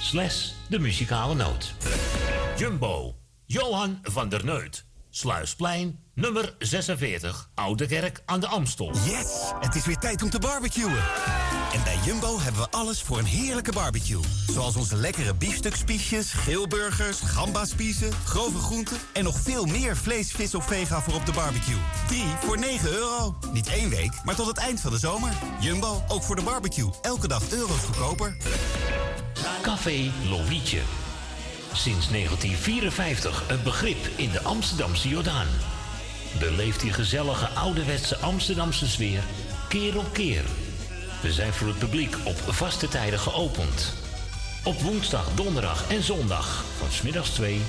slash 0.00 0.52
de 0.68 0.78
muzikale 0.78 1.34
noot. 1.34 1.74
Jumbo, 2.56 3.14
Johan 3.46 3.98
van 4.02 4.28
der 4.28 4.44
Neut. 4.44 4.84
Sluisplein, 5.10 5.98
nummer 6.16 6.54
46, 6.58 7.48
Oude 7.54 7.86
Kerk 7.86 8.22
aan 8.24 8.40
de 8.40 8.46
Amstel. 8.46 8.92
Yes, 8.92 9.52
het 9.60 9.74
is 9.74 9.86
weer 9.86 9.96
tijd 9.96 10.22
om 10.22 10.30
te 10.30 10.38
barbecuen. 10.38 10.98
En 11.72 11.82
bij 11.84 11.98
Jumbo 12.04 12.40
hebben 12.40 12.62
we 12.62 12.70
alles 12.70 13.02
voor 13.02 13.18
een 13.18 13.24
heerlijke 13.24 13.72
barbecue. 13.72 14.20
Zoals 14.46 14.76
onze 14.76 14.96
lekkere 14.96 15.34
biefstukspiesjes, 15.34 16.32
grillburgers, 16.32 17.20
gambaspiezen, 17.20 18.12
grove 18.12 18.58
groenten... 18.58 18.96
en 19.12 19.24
nog 19.24 19.40
veel 19.40 19.64
meer 19.64 19.96
vlees, 19.96 20.32
vis 20.32 20.54
of 20.54 20.66
vega 20.66 21.00
voor 21.00 21.14
op 21.14 21.26
de 21.26 21.32
barbecue. 21.32 21.78
3 22.06 22.22
voor 22.44 22.58
9 22.58 22.92
euro. 22.92 23.36
Niet 23.52 23.68
één 23.68 23.88
week, 23.88 24.12
maar 24.24 24.34
tot 24.34 24.46
het 24.46 24.58
eind 24.58 24.80
van 24.80 24.90
de 24.90 24.98
zomer. 24.98 25.32
Jumbo, 25.60 26.04
ook 26.08 26.22
voor 26.22 26.36
de 26.36 26.42
barbecue. 26.42 26.90
Elke 27.02 27.28
dag 27.28 27.50
euro's 27.50 27.84
goedkoper. 27.84 28.36
Café 29.62 30.10
Lovietje. 30.28 30.80
Sinds 31.72 32.08
1954 32.08 33.44
een 33.48 33.62
begrip 33.62 34.08
in 34.16 34.30
de 34.30 34.42
Amsterdamse 34.42 35.08
Jordaan. 35.08 35.46
Beleeft 36.38 36.80
die 36.80 36.92
gezellige 36.92 37.48
ouderwetse 37.48 38.16
Amsterdamse 38.16 38.88
sfeer 38.88 39.22
keer 39.68 39.98
op 39.98 40.12
keer. 40.12 40.42
We 41.22 41.32
zijn 41.32 41.52
voor 41.52 41.68
het 41.68 41.78
publiek 41.78 42.16
op 42.24 42.36
vaste 42.36 42.88
tijden 42.88 43.18
geopend. 43.18 43.92
Op 44.64 44.80
woensdag, 44.80 45.28
donderdag 45.34 45.90
en 45.90 46.02
zondag 46.02 46.64
van 46.78 46.90
smiddags 46.90 47.30
2 47.30 47.60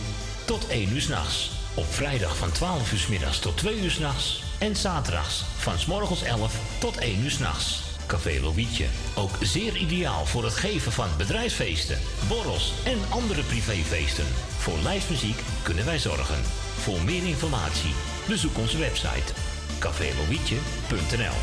tot 0.45 0.67
1 0.67 0.93
uur 0.93 1.01
s'nachts. 1.01 1.51
Op 1.73 1.93
vrijdag 1.93 2.37
van 2.37 2.51
12 2.51 2.91
uur 2.91 2.99
s 2.99 3.07
middags 3.07 3.39
tot 3.39 3.57
2 3.57 3.79
uur 3.79 3.91
s'nachts. 3.91 4.43
En 4.59 4.75
zaterdags 4.75 5.43
van 5.57 5.79
s 5.79 5.85
morgens 5.85 6.23
11 6.23 6.55
tot 6.79 6.97
1 6.97 7.23
uur 7.23 7.31
s'nachts. 7.31 7.81
Café 8.07 8.39
Lovietje. 8.41 8.85
Ook 9.15 9.37
zeer 9.41 9.75
ideaal 9.75 10.25
voor 10.25 10.43
het 10.43 10.55
geven 10.55 10.91
van 10.91 11.09
bedrijfsfeesten, 11.17 11.99
borrels 12.27 12.73
en 12.85 12.97
andere 13.09 13.43
privéfeesten. 13.43 14.27
Voor 14.57 14.77
lijstmuziek 14.83 15.39
kunnen 15.63 15.85
wij 15.85 15.99
zorgen. 15.99 16.43
Voor 16.77 17.01
meer 17.01 17.25
informatie 17.25 17.93
bezoek 18.27 18.57
onze 18.57 18.77
website 18.77 19.33
cafélovietje.nl 19.79 21.37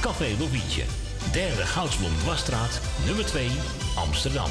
Café 0.00 0.36
Lovietje, 0.38 0.84
derde 1.32 1.66
Goudsblom 1.66 2.12
Dwarsstraat, 2.18 2.80
nummer 3.06 3.26
2, 3.26 3.50
Amsterdam. 3.96 4.50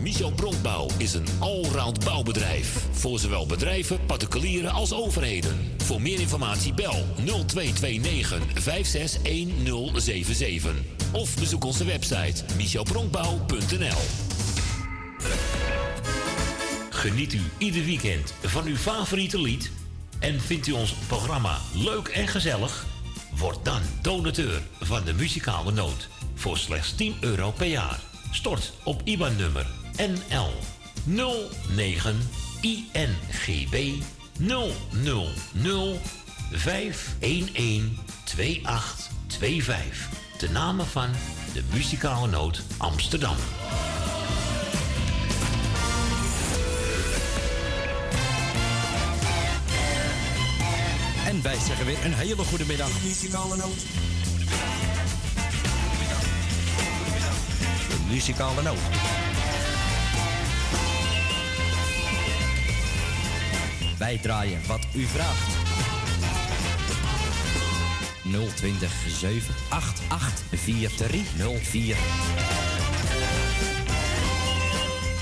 Michel 0.00 0.32
Bronkbouw 0.32 0.88
is 0.96 1.14
een 1.14 1.26
allround 1.38 2.04
bouwbedrijf. 2.04 2.86
Voor 2.90 3.18
zowel 3.18 3.46
bedrijven, 3.46 4.06
particulieren 4.06 4.70
als 4.70 4.92
overheden. 4.92 5.58
Voor 5.76 6.00
meer 6.00 6.20
informatie 6.20 6.74
bel 6.74 7.04
0229 7.24 8.42
561077. 8.54 10.74
Of 11.12 11.38
bezoek 11.38 11.64
onze 11.64 11.84
website 11.84 12.44
michelbronkbouw.nl 12.56 13.98
Geniet 16.90 17.32
u 17.32 17.42
ieder 17.58 17.84
weekend 17.84 18.34
van 18.42 18.66
uw 18.66 18.76
favoriete 18.76 19.40
lied? 19.40 19.70
En 20.18 20.40
vindt 20.40 20.66
u 20.66 20.72
ons 20.72 20.94
programma 21.06 21.58
leuk 21.74 22.08
en 22.08 22.28
gezellig? 22.28 22.86
Word 23.36 23.64
dan 23.64 23.80
donateur 24.02 24.62
van 24.80 25.04
de 25.04 25.12
muzikale 25.12 25.72
noot 25.72 26.08
voor 26.34 26.58
slechts 26.58 26.94
10 26.94 27.16
euro 27.20 27.50
per 27.50 27.66
jaar. 27.66 28.00
Stort 28.30 28.72
op 28.84 29.00
IBAN-nummer 29.04 29.79
NL 30.00 30.50
09 31.74 32.18
INGB 32.60 34.02
000 34.38 34.72
511 36.52 37.82
2825. 38.24 40.08
De 40.38 40.50
namen 40.50 40.86
van 40.86 41.10
de 41.52 41.62
muzikale 41.72 42.26
noot 42.26 42.62
Amsterdam. 42.76 43.36
En 51.26 51.42
wij 51.42 51.58
zeggen 51.66 51.86
weer 51.86 52.04
een 52.04 52.14
hele 52.14 52.44
goede 52.44 52.66
middag. 52.66 53.02
Muzikale 53.02 53.56
noot. 53.56 53.80
De 57.88 57.96
muzikale 58.08 58.62
noot. 58.62 58.78
Wij 64.00 64.18
draaien 64.18 64.60
wat 64.66 64.86
u 64.94 65.04
vraagt. 65.04 65.52
020 68.56 68.92
788 69.08 70.44
4304. 70.50 71.96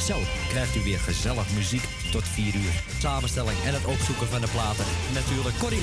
Zo 0.07 0.17
krijgt 0.49 0.77
u 0.77 0.81
weer 0.81 0.99
gezellig 0.99 1.51
muziek 1.55 1.83
tot 2.11 2.25
4 2.25 2.55
uur. 2.55 2.83
Samenstelling 2.99 3.59
en 3.65 3.75
het 3.75 3.85
opzoeken 3.85 4.27
van 4.27 4.41
de 4.41 4.49
platen. 4.49 4.85
Natuurlijk 5.15 5.59
Corrie. 5.59 5.83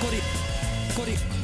Corrie. 0.00 0.22
Corrie. 0.94 1.41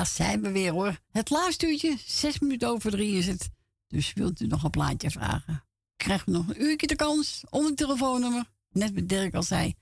Daar 0.00 0.08
zijn 0.08 0.40
we 0.40 0.50
weer 0.50 0.72
hoor. 0.72 1.00
Het 1.10 1.30
laatste 1.30 1.66
uurtje, 1.66 1.98
zes 2.06 2.38
minuten 2.38 2.68
over 2.68 2.90
drie 2.90 3.16
is 3.16 3.26
het. 3.26 3.48
Dus 3.88 4.12
wilt 4.12 4.40
u 4.40 4.46
nog 4.46 4.62
een 4.64 4.70
plaatje 4.70 5.10
vragen? 5.10 5.64
Krijgt 5.96 6.28
u 6.28 6.32
nog 6.32 6.48
een 6.48 6.62
uurtje 6.62 6.86
de 6.86 6.96
kans 6.96 7.42
om 7.50 7.64
het 7.64 7.76
telefoonnummer. 7.76 8.44
Net 8.70 8.94
met 8.94 9.08
Dirk 9.08 9.34
al 9.34 9.42
zei. 9.42 9.74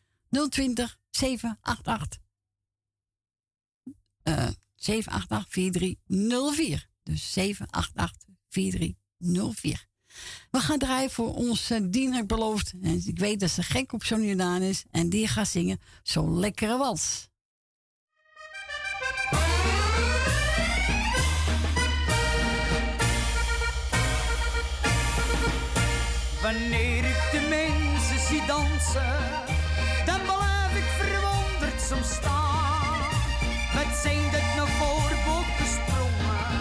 020 0.49 0.99
788 1.11 2.21
eh 4.23 4.49
788 4.75 5.53
4304. 5.53 6.89
Dus 7.03 7.33
788 7.33 8.35
4304. 8.49 9.87
We 10.51 10.61
gaan 10.61 10.79
draaien 10.79 11.11
voor 11.11 11.35
ons 11.35 11.71
uh, 11.71 11.79
Dien 11.83 12.27
beloofd. 12.27 12.73
En 12.83 13.03
ik 13.07 13.19
weet 13.19 13.41
dat 13.41 13.51
ze 13.51 13.63
gek 13.63 13.93
op 13.93 14.05
zo'n 14.05 14.25
Jordaan 14.25 14.63
is. 14.63 14.85
En 14.91 15.09
die 15.09 15.29
gaat 15.29 15.49
zingen 15.49 15.81
zo'n 16.03 16.39
lekkere 16.39 16.77
wals. 16.77 17.28
Wanneer 26.53 27.05
ik 27.05 27.23
de 27.33 27.41
mensen 27.49 28.27
zie 28.29 28.43
dansen, 28.47 29.17
dan 30.05 30.21
blijf 30.23 30.73
ik 30.75 30.89
verwonderd 30.99 31.81
soms 31.89 32.11
staan. 32.11 32.99
Wat 33.75 33.97
zijn 34.03 34.23
dat 34.33 34.47
nou 34.57 34.69
voor 34.79 35.13
bokkensprongen? 35.27 36.55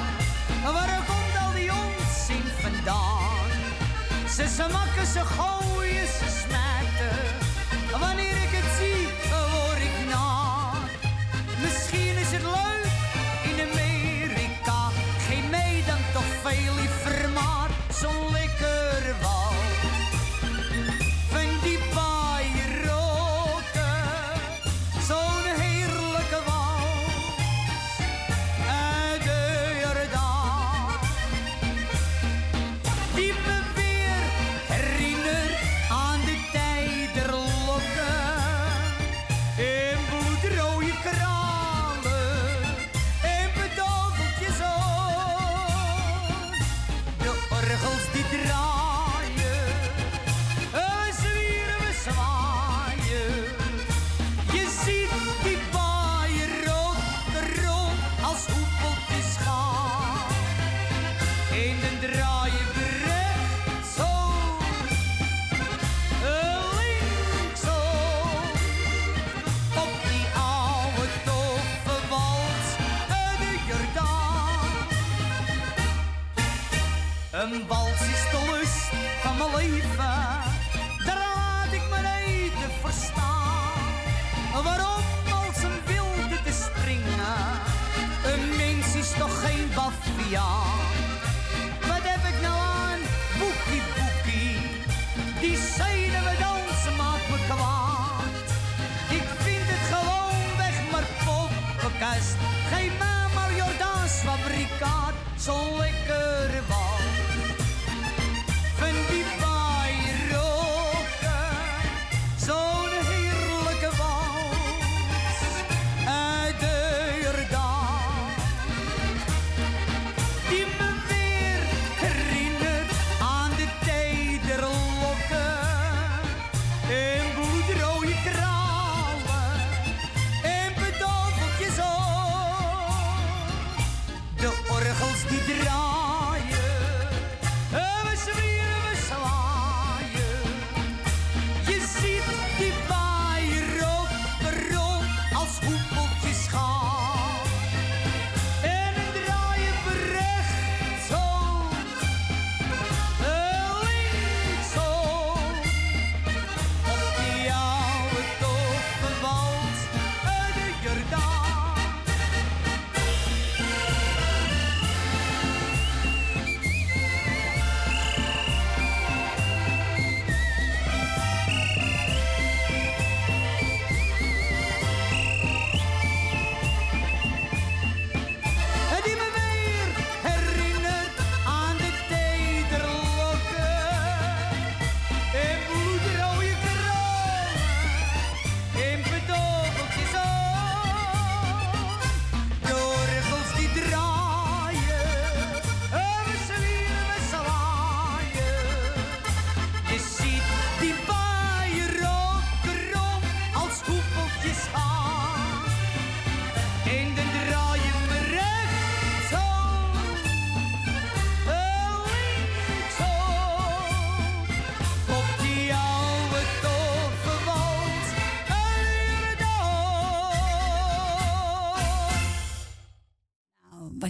Waar 0.63 1.03
komt 1.11 1.45
al 1.45 1.53
die 1.53 1.71
onzin 1.71 2.47
vandaan? 2.61 3.49
Ze 4.35 4.47
ze 4.55 4.65
ze 5.13 5.23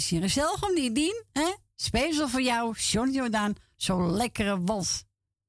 is 0.08 0.14
hier 0.14 0.22
gezellig 0.22 0.64
om 0.64 0.76
die 0.76 0.92
dien. 0.92 1.24
Hè? 1.32 1.54
Speciaal 1.76 2.30
voor 2.30 2.42
jou, 2.42 2.76
John 2.78 3.12
Jordaan. 3.12 3.56
Zo'n 3.76 4.12
lekkere 4.12 4.62
wals. 4.62 5.04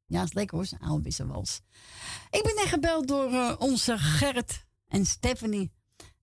Ja, 0.07 0.23
is 0.23 0.33
lekker 0.33 0.57
hoor, 0.57 0.67
zo'n 0.67 0.79
Albisse 0.79 1.27
wals. 1.27 1.61
Ik 2.31 2.43
ben 2.43 2.55
net 2.55 2.67
gebeld 2.67 3.09
door 3.09 3.33
eh, 3.33 3.55
onze 3.59 3.99
Gerrit 3.99 4.65
en 4.89 5.07
Stephanie. 5.07 5.71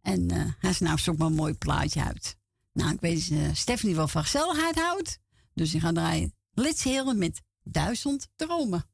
En 0.01 0.33
uh, 0.33 0.45
hij 0.59 0.75
nou 0.79 0.97
zo'n 0.97 1.15
maar 1.17 1.27
een 1.27 1.33
mooi 1.33 1.53
plaatje 1.53 2.03
uit. 2.03 2.37
Nou, 2.73 2.93
ik 2.93 2.99
weet 2.99 3.29
dat 3.29 3.39
eh, 3.39 3.53
Stephanie 3.53 3.95
wel 3.95 4.07
van 4.07 4.23
gezelligheid 4.23 4.75
houdt. 4.75 5.19
Dus 5.53 5.73
ik 5.73 5.81
ga 5.81 5.91
draaien. 5.91 6.33
Let's 6.53 6.83
Heren 6.83 7.17
met 7.17 7.41
duizend 7.63 8.27
dromen. 8.35 8.85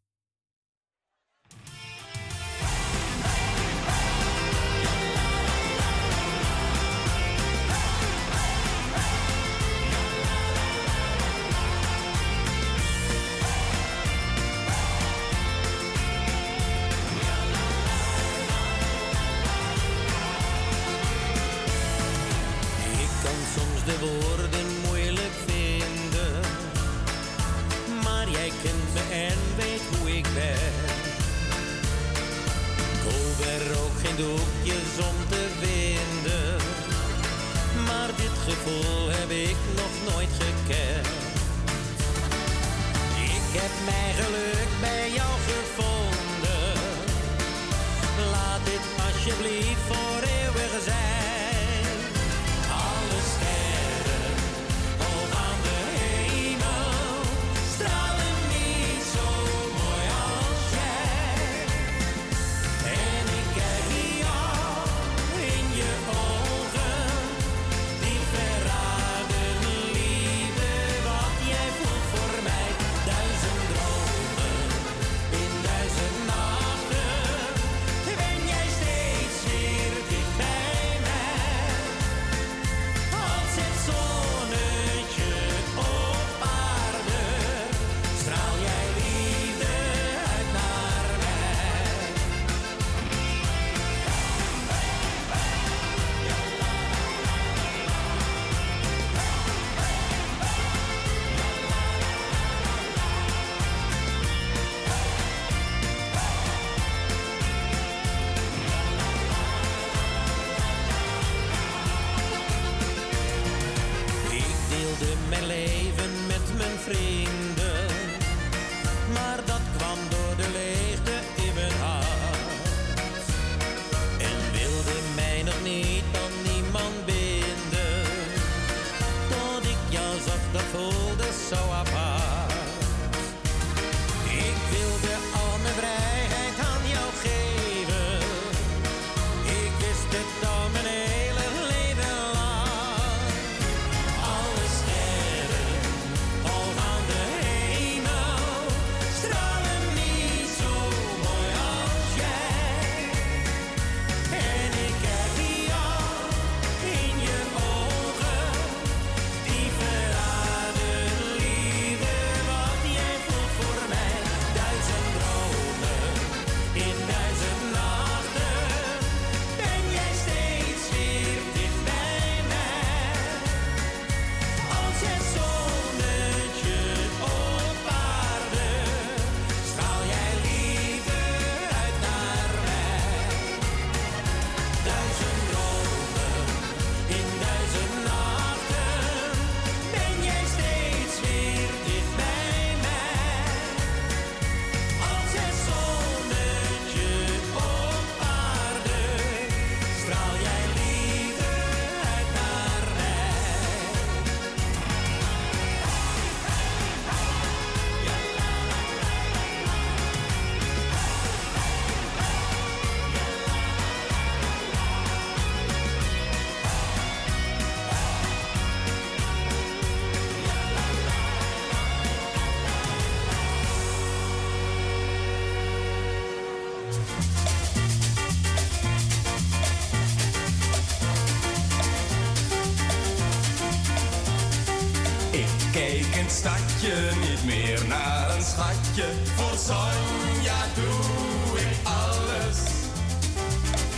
In 236.21 236.29
stadje 236.29 237.11
niet 237.19 237.45
meer 237.45 237.87
naar 237.87 238.35
een 238.35 238.43
schatje. 238.43 239.05
Voor 239.35 239.57
Sonja 239.57 240.61
doe 240.75 241.59
ik 241.59 241.75
alles. 241.83 242.59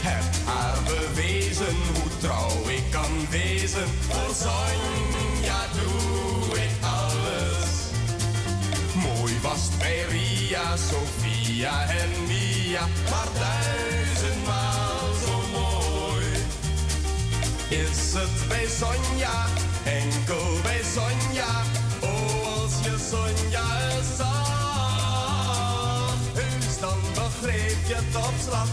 Heb 0.01 0.23
haar 0.45 0.77
bewezen 0.83 1.75
hoe 1.93 2.17
trouw 2.19 2.69
ik 2.69 2.83
kan 2.91 3.13
wezen. 3.29 3.87
Voor 4.09 4.35
Sonja 4.35 5.61
doe 5.79 6.57
ik 6.57 6.73
alles. 6.81 7.71
Mooi 8.93 9.33
was 9.41 9.69
bij 9.77 10.05
Ria, 10.09 10.77
Sofia 10.77 11.87
en 11.89 12.09
Mia, 12.27 12.87
maar 13.09 13.29
duizendmaal 13.39 15.13
zo 15.25 15.35
mooi. 15.59 16.25
Is 17.69 18.13
het 18.13 18.47
bij 18.47 18.67
Sonja, 18.79 19.45
enkel 19.83 20.61
bij 20.63 20.81
Sonja, 20.95 21.62
Sonja 23.13 23.69
zag, 24.17 24.47
heus 26.33 26.79
dan 26.79 26.99
begreep 27.13 27.87
je 27.87 27.95
het 27.95 28.15
op 28.15 28.33
slag. 28.45 28.67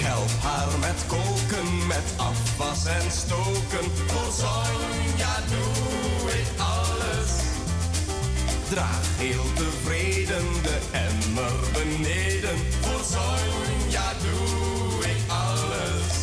Help 0.00 0.30
haar 0.42 0.78
met 0.78 1.04
koken, 1.06 1.86
met 1.86 2.08
afwas 2.16 2.86
en 2.86 3.10
stoken. 3.10 3.90
Voor 4.06 4.32
Sonja 4.32 5.34
doe 5.48 6.30
ik 6.30 6.48
alles. 6.76 7.32
Draag 8.68 9.06
heel 9.16 9.52
tevreden 9.54 10.46
de 10.62 10.78
emmer 10.90 11.52
beneden. 11.72 12.58
Voor 12.80 13.04
Sonja 13.04 14.12
doe 14.22 15.04
ik 15.04 15.20
alles. 15.28 16.16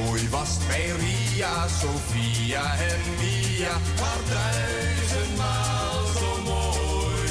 Mooi 0.00 0.28
was 0.28 0.56
bij 0.68 0.92
Ria, 1.40 1.68
Sofia 1.68 2.62
en 2.78 3.00
Mia. 3.18 3.72
Maar 4.00 4.20
duizendmaal 4.28 6.06
zo 6.18 6.42
mooi. 6.44 7.30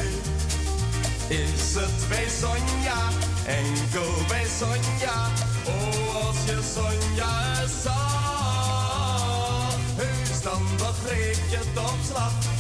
Is 1.27 1.75
het 1.75 2.07
bij 2.09 2.27
Sonja, 2.39 3.01
enkel 3.45 4.13
bij 4.27 4.45
Sonja. 4.59 5.27
Oh, 5.65 6.25
als 6.25 6.37
je 6.45 6.59
Sonja 6.75 7.67
zag, 7.83 9.75
heus 9.95 10.41
dan 10.41 10.63
begreep 10.77 11.39
je 11.49 11.59
op 11.75 11.97
slag. 12.09 12.58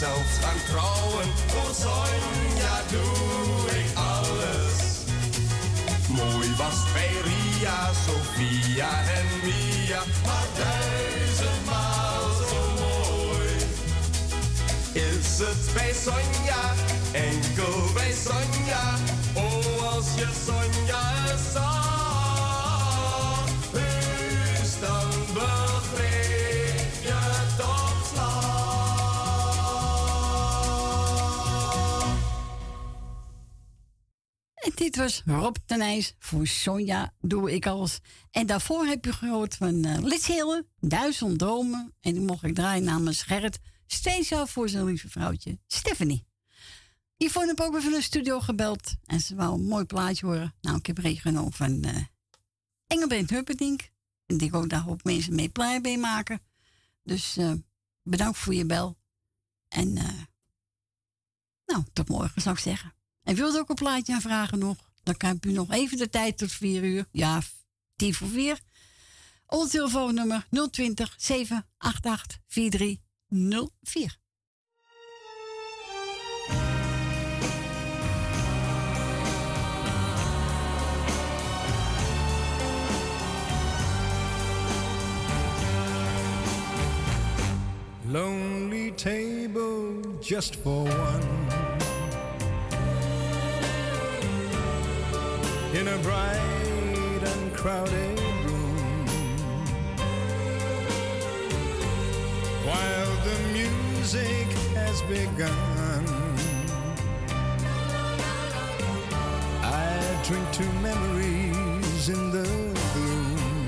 Zelfs 0.00 0.36
gaan 0.40 0.60
trouwen. 0.68 1.28
Voor 1.46 1.74
Sonja 1.74 2.76
doe 2.90 3.78
ik 3.80 3.88
alles. 3.94 4.76
Mooi 6.08 6.48
was 6.56 6.92
bij 6.92 7.12
Ria, 7.28 7.78
Sofia 8.06 8.90
en 9.18 9.26
Mia, 9.44 10.02
maar 10.26 10.48
duizendmaal 10.56 12.22
zo 12.50 12.62
mooi. 12.82 13.48
Is 14.92 15.38
het 15.38 15.74
bij 15.74 15.92
Sonja, 16.04 16.62
dit 34.80 34.96
was 34.96 35.22
Rob 35.24 35.56
Tenijs 35.66 36.14
voor 36.18 36.46
Sonja 36.46 37.12
Doe 37.20 37.52
Ik 37.52 37.66
Alles. 37.66 37.98
En 38.30 38.46
daarvoor 38.46 38.86
heb 38.86 39.04
je 39.04 39.12
gehoord 39.12 39.54
van 39.54 39.86
uh, 39.86 39.98
Lits 39.98 40.26
Hille, 40.26 40.66
Duizend 40.78 41.38
Dromen. 41.38 41.94
En 42.00 42.12
die 42.12 42.22
mocht 42.22 42.42
ik 42.42 42.54
draaien 42.54 42.84
namens 42.84 43.22
Gerrit. 43.22 43.58
Steeds 43.86 44.32
af 44.32 44.50
voor 44.50 44.68
zijn 44.68 44.84
lieve 44.84 45.08
vrouwtje, 45.08 45.58
Stephanie. 45.66 46.26
Yvonne 47.16 47.48
heb 47.48 47.60
ook 47.60 47.72
weer 47.72 47.82
van 47.82 47.92
de 47.92 48.02
studio 48.02 48.40
gebeld. 48.40 48.94
En 49.04 49.20
ze 49.20 49.34
wou 49.34 49.54
een 49.54 49.66
mooi 49.66 49.84
plaatje 49.84 50.26
horen. 50.26 50.54
Nou, 50.60 50.76
ik 50.76 50.86
heb 50.86 51.02
meegenomen 51.02 51.52
van 51.52 51.86
uh, 51.86 51.96
Engelbert 52.86 53.30
Hupperdink. 53.30 53.90
En 54.26 54.36
die 54.36 54.52
ook 54.52 54.68
daar 54.68 54.88
ook 54.88 55.04
mensen 55.04 55.34
mee 55.34 55.48
blij 55.48 55.80
mee 55.80 55.98
maken. 55.98 56.40
Dus 57.02 57.36
uh, 57.38 57.52
bedankt 58.02 58.38
voor 58.38 58.54
je 58.54 58.66
bel. 58.66 58.98
En 59.68 59.92
nou, 61.66 61.84
tot 61.92 62.08
morgen 62.08 62.42
zou 62.42 62.54
ik 62.54 62.60
zeggen. 62.60 62.94
En 63.30 63.36
wilt 63.36 63.58
ook 63.58 63.68
een 63.68 63.74
plaatje 63.74 64.14
aanvragen 64.14 64.58
nog? 64.58 64.76
Dan 65.02 65.16
kan 65.16 65.38
u 65.40 65.52
nog 65.52 65.72
even 65.72 65.98
de 65.98 66.08
tijd 66.08 66.38
tot 66.38 66.52
4 66.52 66.82
uur. 66.82 67.06
Ja, 67.12 67.40
10 67.96 68.14
voor 68.14 68.28
4. 68.28 68.58
Ons 69.46 69.70
telefoonnummer 69.70 70.46
020 70.70 71.14
788 71.18 72.38
4304. 72.46 74.18
Lonely 88.06 88.92
table 88.92 90.18
just 90.20 90.56
for 90.56 90.80
one. 90.80 91.69
In 95.72 95.86
a 95.86 95.98
bright 95.98 97.22
and 97.22 97.54
crowded 97.54 98.18
room 98.44 99.06
while 102.66 103.14
the 103.24 103.38
music 103.52 104.48
has 104.74 105.00
begun. 105.02 106.04
I 109.62 110.22
drink 110.24 110.50
to 110.52 110.64
memories 110.82 112.08
in 112.08 112.32
the 112.32 112.48
gloom. 112.92 113.66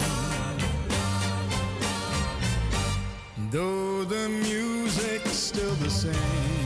Though 3.51 4.05
the 4.05 4.29
music's 4.29 5.31
still 5.31 5.75
the 5.77 5.91
same. 5.91 6.62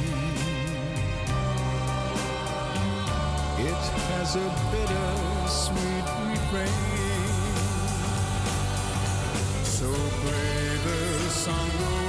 Has 4.17 4.35
a 4.35 4.49
bitter 4.73 5.11
sweet 5.47 6.07
refrain. 6.31 6.73
So 9.63 9.93
play 10.23 10.77
the 10.87 11.29
song 11.29 12.06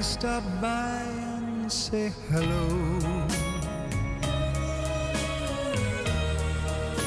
Stop 0.00 0.44
by 0.60 1.02
and 1.02 1.72
say 1.72 2.12
hello. 2.30 2.68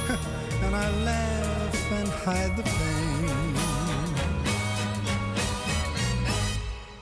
and 0.64 0.76
I 0.76 0.92
laugh 1.06 1.92
and 1.94 2.08
hide 2.10 2.58
the 2.58 2.64
pain. 2.64 3.56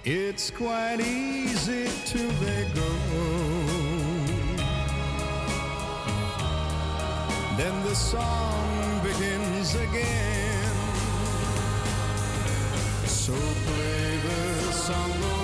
It's 0.06 0.52
quite 0.52 1.00
easy 1.00 1.90
till 2.06 2.32
they 2.44 2.68
go. 2.76 2.90
Then 7.58 7.84
the 7.84 7.96
song 7.96 9.02
begins 9.02 9.74
again. 9.74 10.76
So 13.08 13.34
play 13.34 14.18
the 14.18 14.72
song 14.72 15.39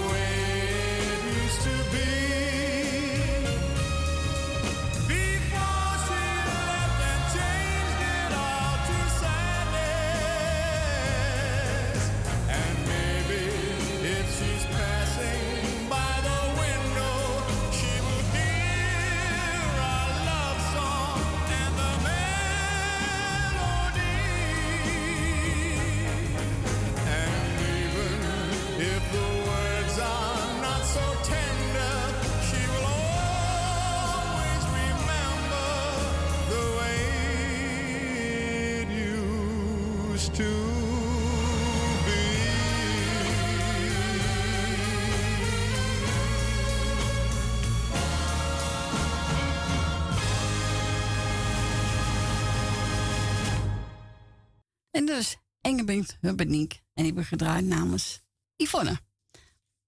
Engelbert 55.75 56.17
Hubbenink. 56.21 56.73
En 56.93 57.05
ik 57.05 57.15
ben 57.15 57.25
gedraaid 57.25 57.65
namens 57.65 58.21
Yvonne. 58.55 58.99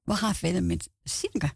We 0.03 0.15
gaan 0.15 0.35
verder 0.35 0.63
met 0.63 0.89
Sinke. 1.03 1.53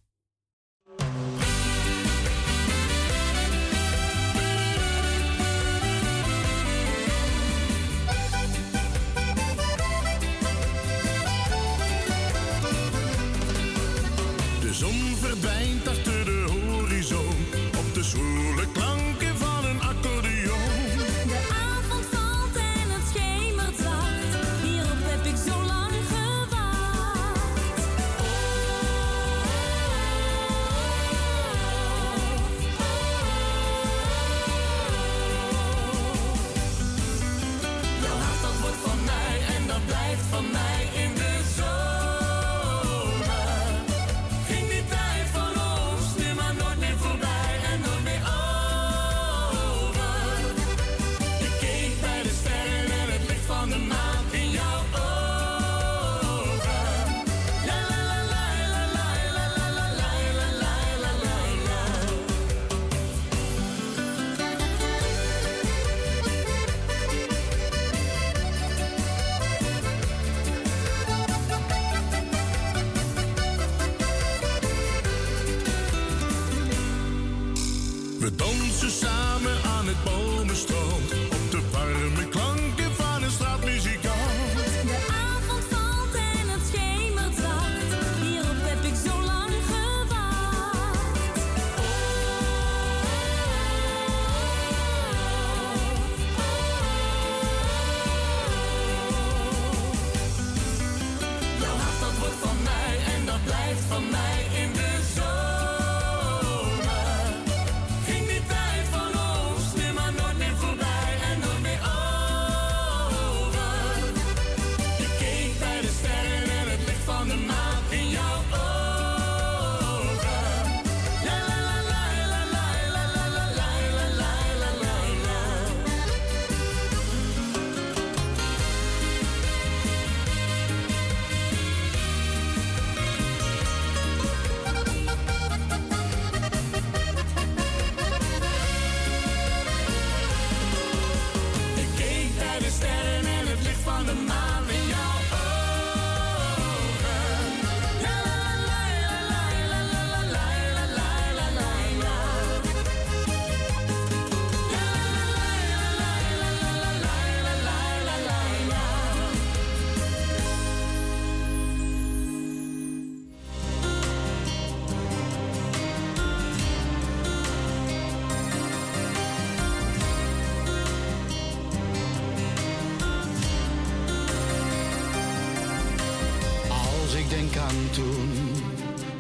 gaan 177.61 177.89
toen. 177.91 178.29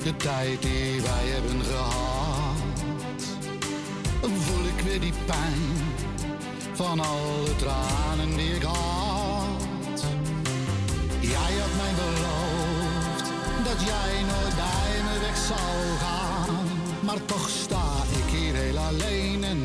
De 0.03 0.15
tijd 0.17 0.61
die 0.61 1.01
wij 1.01 1.25
hebben 1.35 1.63
gehad. 1.63 3.23
Voel 4.21 4.65
ik 4.65 4.83
weer 4.85 4.99
die 4.99 5.13
pijn 5.25 5.61
van 6.73 6.99
al 6.99 7.45
de 7.45 7.55
tranen 7.55 8.35
die 8.37 8.55
ik 8.55 8.63
had. 8.63 10.03
Jij 11.19 11.53
had 11.61 11.73
mij 11.81 11.93
beloofd 12.03 13.25
dat 13.63 13.79
jij 13.91 14.13
nooit 14.31 14.55
bij 14.55 15.03
me 15.03 15.19
weg 15.19 15.37
zou 15.37 15.97
gaan. 15.99 16.55
Maar 16.99 17.25
toch 17.25 17.49
sta 17.49 17.85
ik 18.19 18.39
hier 18.39 18.53
heel 18.53 18.77
alleen 18.77 19.43
en 19.43 19.60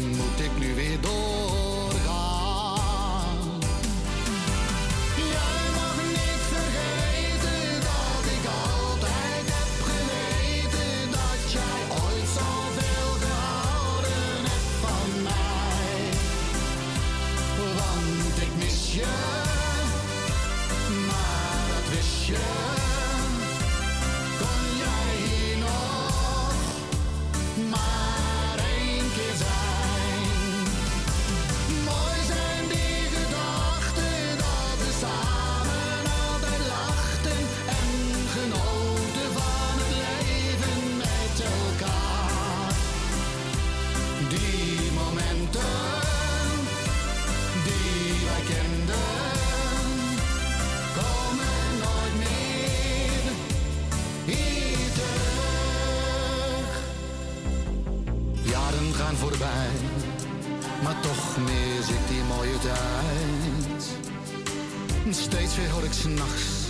En 65.04 65.14
Steeds 65.14 65.56
weer 65.56 65.70
hoor 65.70 65.84
ik 65.84 65.92
s'nachts 65.92 66.66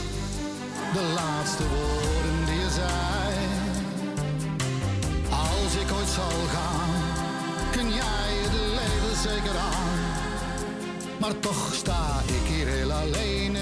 de 0.93 1.13
laatste 1.15 1.63
woorden 1.69 2.45
die 2.45 2.55
je 2.55 2.71
zei. 2.71 3.35
Als 5.31 5.75
ik 5.75 5.93
ooit 5.93 6.09
zal 6.09 6.47
gaan, 6.53 6.91
kun 7.71 7.89
jij 7.89 8.31
het 8.45 8.53
leven 8.53 9.17
zeker 9.23 9.57
aan. 9.59 9.99
Maar 11.21 11.39
toch 11.41 11.75
sta 11.75 12.23
ik 12.27 12.55
hier 12.55 12.67
heel 12.67 12.93
alleen 12.93 13.56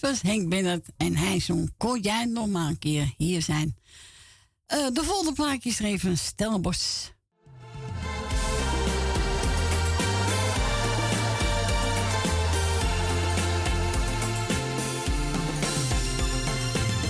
Dit 0.00 0.10
was 0.10 0.22
Henk 0.22 0.48
Bennett 0.48 0.88
en 0.96 1.16
hij 1.16 1.40
zong 1.40 1.72
Kon 1.76 2.00
jij 2.00 2.24
nog 2.24 2.46
maar 2.46 2.66
een 2.66 2.78
keer 2.78 3.14
hier 3.16 3.42
zijn? 3.42 3.76
Uh, 4.74 4.86
de 4.92 5.04
volgende 5.04 5.32
plaatje 5.32 5.72
schreef 5.72 6.02
een 6.02 6.18
stelbos. 6.18 7.12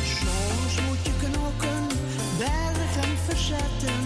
Soms 0.04 0.86
moet 0.88 1.04
je 1.04 1.12
knokken, 1.18 1.86
bergen 2.38 3.18
verzetten. 3.18 3.99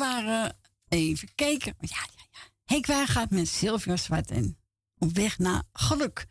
Waren, 0.00 0.56
even 0.88 1.28
kijken. 1.34 1.74
Ja, 1.80 1.88
ja, 2.16 2.24
ja. 2.30 2.38
Henk 2.64 2.86
Waar 2.86 3.06
gaat 3.06 3.30
met 3.30 3.48
Sylvia 3.48 3.96
Zwart 3.96 4.30
en 4.30 4.58
op 4.98 5.12
weg 5.12 5.38
naar 5.38 5.62
geluk. 5.72 6.26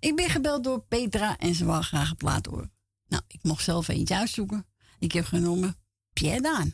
Ik 0.00 0.16
ben 0.16 0.30
gebeld 0.30 0.64
door 0.64 0.84
Petra 0.88 1.38
en 1.38 1.54
ze 1.54 1.64
wil 1.64 1.82
graag 1.82 2.10
een 2.10 2.16
plaat 2.16 2.46
horen. 2.46 2.72
Nou, 3.08 3.22
ik 3.26 3.42
mocht 3.42 3.64
zelf 3.64 3.88
eentje 3.88 4.16
uitzoeken. 4.16 4.66
Ik 4.98 5.12
heb 5.12 5.24
genomen 5.24 5.76
Pierre 6.12 6.40
Daan. 6.40 6.72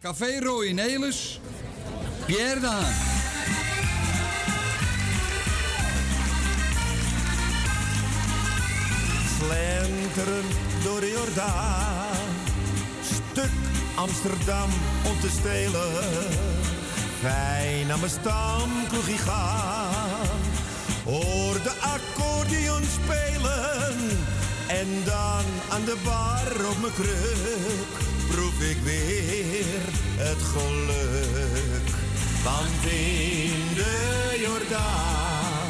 Café 0.00 0.38
Rooie 0.38 0.72
Nelis, 0.72 1.40
Pierre 2.26 2.60
Daan. 2.60 2.92
Slenteren 9.38 10.44
door 10.82 11.00
de 11.00 11.10
Jordaan. 11.10 12.16
Stuk 13.02 13.65
Amsterdam 13.96 14.70
om 15.04 15.20
te 15.20 15.28
stelen. 15.38 15.92
Fijn 17.20 17.92
aan 17.92 18.00
mijn 18.00 18.10
stamkroegie 18.10 19.18
gaan. 19.18 20.38
Hoor 21.04 21.62
de 21.62 21.72
accordeon 21.80 22.82
spelen. 22.82 23.96
En 24.68 24.86
dan 25.04 25.44
aan 25.68 25.84
de 25.84 25.96
bar 26.04 26.68
op 26.70 26.80
mijn 26.80 26.92
kruk. 26.92 27.94
Proef 28.28 28.60
ik 28.60 28.76
weer 28.82 29.80
het 30.16 30.42
geluk. 30.42 31.88
Want 32.44 32.92
in 32.92 33.74
de 33.74 34.38
Jordaan. 34.44 35.68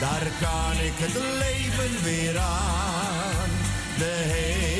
Daar 0.00 0.26
kan 0.40 0.84
ik 0.84 0.96
het 0.96 1.14
leven 1.14 2.02
weer 2.02 2.38
aan. 2.38 3.50
De 3.98 4.75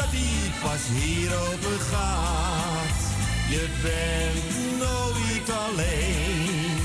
omdat 0.00 0.20
die 0.20 0.50
pas 0.62 0.80
hier 0.92 1.30
open 1.38 1.80
gaat. 1.80 3.00
Je 3.48 3.68
bent 3.82 4.78
nooit 4.78 5.58
alleen, 5.68 6.80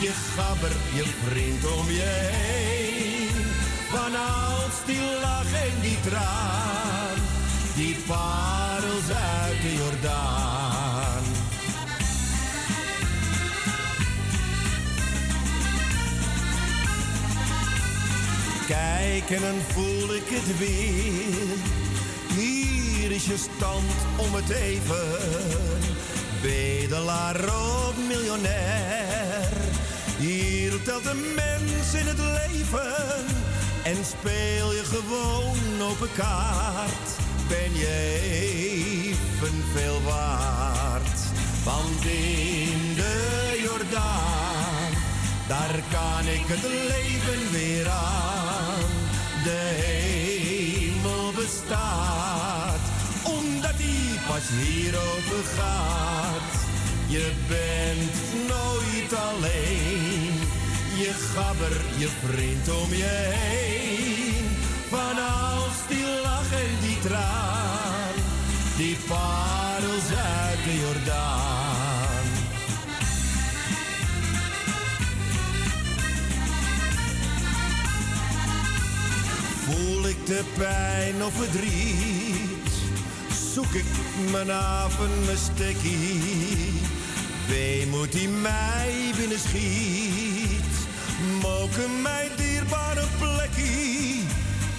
je 0.00 0.12
gabber, 0.36 0.72
je 0.94 1.04
vriend 1.24 1.72
om 1.72 1.90
je 1.90 2.30
heen. 2.30 3.44
Van 3.88 4.14
als 4.14 4.84
die 4.86 5.20
lach 5.20 5.52
en 5.52 5.80
die 5.80 6.00
traan, 6.00 7.16
die 7.74 7.96
parels 8.06 9.08
uit 9.08 9.62
de 9.62 9.74
Jordaan. 9.76 11.22
Kijk 18.66 19.30
en 19.30 19.40
dan 19.40 19.60
voel 19.72 20.14
ik 20.14 20.24
het 20.26 20.58
weer. 20.58 21.73
Hier 23.04 23.12
is 23.12 23.26
je 23.26 23.36
stand 23.36 23.92
om 24.16 24.34
het 24.34 24.50
even. 24.50 25.08
Bedelaar 26.42 27.44
of 27.44 27.94
miljonair. 28.08 29.52
Hier 30.18 30.82
telt 30.82 31.06
een 31.06 31.34
mens 31.34 31.94
in 31.94 32.06
het 32.06 32.18
leven. 32.18 33.24
En 33.82 33.96
speel 34.04 34.72
je 34.72 34.84
gewoon 34.84 35.88
open 35.90 36.08
kaart. 36.16 37.08
Ben 37.48 37.76
je 37.76 38.20
evenveel 38.32 40.02
waard. 40.02 41.18
Want 41.64 42.04
in 42.04 42.94
de 42.94 43.60
Jordaan 43.62 44.92
daar 45.48 45.82
kan 45.90 46.26
ik 46.26 46.44
het 46.46 46.62
leven 46.62 47.52
weer 47.52 47.88
aan. 47.88 48.90
De 49.44 49.60
hemel 49.82 51.32
bestaat, 51.32 52.33
pas 54.26 54.48
hier 54.48 54.94
open 54.96 55.44
gaat. 55.56 56.54
Je 57.06 57.32
bent 57.48 58.48
nooit 58.48 59.20
alleen, 59.30 60.34
je 60.96 61.12
gabber, 61.34 61.76
je 61.96 62.08
vriend 62.26 62.68
om 62.82 62.94
je 62.94 63.14
heen. 63.34 64.44
Van 64.88 65.18
als 65.18 65.76
die 65.88 66.04
lach 66.22 66.52
en 66.52 66.74
die 66.80 66.98
traan, 66.98 68.14
die 68.76 68.96
parels 69.08 70.08
uit 70.16 70.64
de 70.64 70.78
Jordaan. 70.80 72.04
Voel 79.64 80.08
ik 80.08 80.26
de 80.26 80.44
pijn 80.56 81.24
of 81.24 81.32
verdriet, 81.34 82.23
zoek 83.54 83.72
ik 83.72 83.84
mijn 84.30 84.52
avond, 84.52 85.24
mijn 85.24 85.38
stekkie. 85.38 86.72
Weemoed 87.48 88.12
die 88.12 88.28
mij 88.28 89.12
binnen 89.16 89.38
schiet, 89.38 90.74
moken 91.42 92.02
mijn 92.02 92.30
dierbare 92.36 93.04
plekkie. 93.18 94.24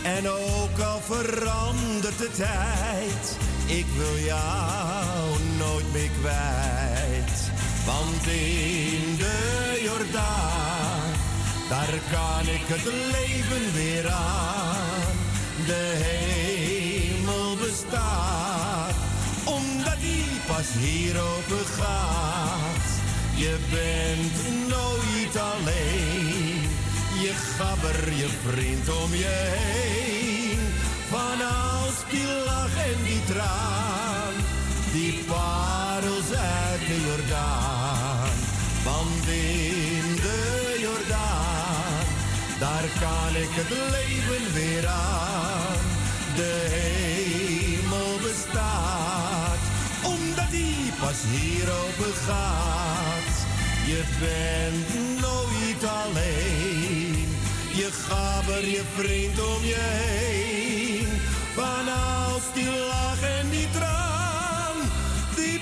En 0.04 0.30
ook 0.30 0.80
al 0.80 1.02
verandert 1.02 2.18
de 2.18 2.30
tijd, 2.36 3.38
ik 3.66 3.86
wil 3.98 4.18
jou 4.26 5.40
nooit 5.58 5.94
meer 5.94 6.10
kwijt. 6.22 7.52
Want 7.86 8.28
in 8.28 9.16
de 9.18 9.82
Jordaan 9.84 10.86
daar 11.70 12.00
kan 12.12 12.54
ik 12.54 12.62
het 12.66 12.84
leven 12.86 13.74
weer 13.74 14.10
aan. 14.10 15.16
De 15.66 15.94
hemel 16.04 17.56
bestaat, 17.56 18.55
pas 20.56 20.76
open 21.18 21.66
gaat. 21.66 22.90
Je 23.36 23.56
bent 23.72 24.68
nooit 24.68 25.36
alleen, 25.54 26.62
je 27.24 27.34
gabber, 27.58 28.14
je 28.14 28.30
vriend 28.48 28.90
om 29.04 29.14
je 29.14 29.36
heen. 29.58 30.60
Van 31.10 31.40
als 31.42 31.98
die 32.10 32.28
lach 32.46 32.76
en 32.92 33.04
die 33.04 33.24
traan, 33.24 34.34
die 34.92 35.24
parels 35.28 36.30
uit 36.38 36.88
de 36.88 36.98
Jordaan. 37.08 38.36
Want 38.84 39.28
in 39.28 40.16
de 40.16 40.78
Jordaan, 40.82 42.06
daar 42.60 42.88
kan 43.00 43.42
ik 43.42 43.52
het 43.52 43.70
leven 43.96 44.54
weer 44.54 44.88
aan. 44.88 45.84
De 46.36 46.76
pas 51.00 51.20
hier 51.32 51.68
open 51.84 52.14
gaat. 52.14 53.36
Je 53.86 54.04
bent 54.20 55.20
nooit 55.22 55.92
alleen. 56.04 57.28
Je 57.74 57.90
gabber 57.92 58.68
je 58.68 58.82
vriend 58.96 59.40
om 59.40 59.64
je 59.64 59.80
heen. 59.80 61.08
Van 61.56 61.88
als 61.88 62.44
die 62.54 62.70
lach 62.70 63.22
en 63.40 63.50
die 63.50 63.70
traan, 63.72 64.78
die 65.36 65.62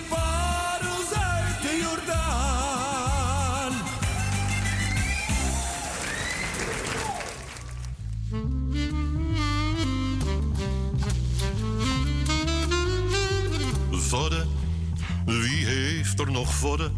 nog 16.44 16.54
vodden? 16.54 16.96